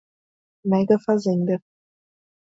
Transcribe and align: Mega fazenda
Mega 0.65 0.97
fazenda 0.97 1.61